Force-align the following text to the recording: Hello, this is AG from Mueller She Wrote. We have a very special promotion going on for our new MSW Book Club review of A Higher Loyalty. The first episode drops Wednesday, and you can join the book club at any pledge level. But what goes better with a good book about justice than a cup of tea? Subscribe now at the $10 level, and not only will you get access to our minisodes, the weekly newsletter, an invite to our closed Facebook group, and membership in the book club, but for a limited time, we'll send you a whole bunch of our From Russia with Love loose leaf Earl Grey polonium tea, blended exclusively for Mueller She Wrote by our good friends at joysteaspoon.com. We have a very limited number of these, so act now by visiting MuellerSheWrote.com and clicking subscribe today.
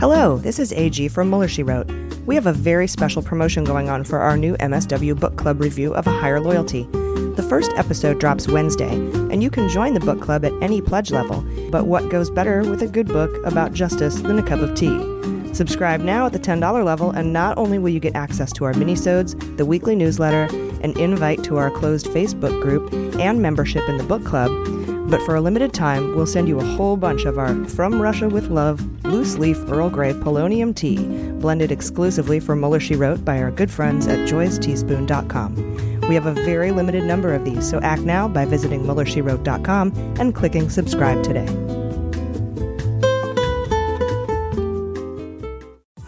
Hello, 0.00 0.38
this 0.38 0.60
is 0.60 0.72
AG 0.74 1.08
from 1.08 1.28
Mueller 1.28 1.48
She 1.48 1.64
Wrote. 1.64 1.90
We 2.24 2.36
have 2.36 2.46
a 2.46 2.52
very 2.52 2.86
special 2.86 3.20
promotion 3.20 3.64
going 3.64 3.88
on 3.88 4.04
for 4.04 4.20
our 4.20 4.36
new 4.36 4.56
MSW 4.58 5.18
Book 5.18 5.36
Club 5.36 5.60
review 5.60 5.92
of 5.92 6.06
A 6.06 6.12
Higher 6.12 6.38
Loyalty. 6.38 6.84
The 7.34 7.44
first 7.48 7.72
episode 7.72 8.20
drops 8.20 8.46
Wednesday, 8.46 8.94
and 8.94 9.42
you 9.42 9.50
can 9.50 9.68
join 9.68 9.94
the 9.94 10.00
book 10.00 10.20
club 10.20 10.44
at 10.44 10.52
any 10.62 10.80
pledge 10.80 11.10
level. 11.10 11.44
But 11.72 11.88
what 11.88 12.10
goes 12.10 12.30
better 12.30 12.60
with 12.60 12.80
a 12.80 12.86
good 12.86 13.08
book 13.08 13.44
about 13.44 13.72
justice 13.72 14.20
than 14.20 14.38
a 14.38 14.42
cup 14.44 14.60
of 14.60 14.76
tea? 14.76 14.96
Subscribe 15.52 16.00
now 16.00 16.26
at 16.26 16.32
the 16.32 16.38
$10 16.38 16.84
level, 16.84 17.10
and 17.10 17.32
not 17.32 17.58
only 17.58 17.80
will 17.80 17.88
you 17.88 17.98
get 17.98 18.14
access 18.14 18.52
to 18.52 18.66
our 18.66 18.74
minisodes, 18.74 19.34
the 19.56 19.66
weekly 19.66 19.96
newsletter, 19.96 20.44
an 20.80 20.96
invite 20.96 21.42
to 21.42 21.56
our 21.56 21.72
closed 21.72 22.06
Facebook 22.06 22.62
group, 22.62 22.92
and 23.18 23.42
membership 23.42 23.88
in 23.88 23.96
the 23.96 24.04
book 24.04 24.24
club, 24.24 24.52
but 25.08 25.20
for 25.22 25.36
a 25.36 25.40
limited 25.40 25.72
time, 25.72 26.14
we'll 26.14 26.26
send 26.26 26.48
you 26.48 26.60
a 26.60 26.64
whole 26.64 26.96
bunch 26.96 27.24
of 27.24 27.38
our 27.38 27.54
From 27.64 28.00
Russia 28.00 28.28
with 28.28 28.48
Love 28.48 28.80
loose 29.04 29.38
leaf 29.38 29.58
Earl 29.68 29.90
Grey 29.90 30.12
polonium 30.12 30.74
tea, 30.74 30.98
blended 31.40 31.72
exclusively 31.72 32.40
for 32.40 32.54
Mueller 32.54 32.80
She 32.80 32.94
Wrote 32.94 33.24
by 33.24 33.40
our 33.40 33.50
good 33.50 33.70
friends 33.70 34.06
at 34.06 34.28
joysteaspoon.com. 34.28 36.00
We 36.08 36.14
have 36.14 36.26
a 36.26 36.32
very 36.32 36.70
limited 36.70 37.04
number 37.04 37.34
of 37.34 37.44
these, 37.44 37.68
so 37.68 37.80
act 37.80 38.02
now 38.02 38.28
by 38.28 38.44
visiting 38.46 38.84
MuellerSheWrote.com 38.84 39.92
and 40.18 40.34
clicking 40.34 40.70
subscribe 40.70 41.22
today. 41.22 41.46